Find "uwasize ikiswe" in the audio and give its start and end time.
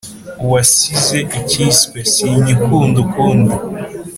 0.43-1.99